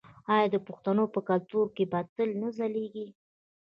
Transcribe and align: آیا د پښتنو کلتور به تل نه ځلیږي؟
آیا 0.33 0.47
د 0.51 0.55
پښتنو 0.67 1.03
کلتور 1.29 1.65
به 1.91 1.99
تل 2.15 2.29
نه 2.41 2.49
ځلیږي؟ 2.57 3.07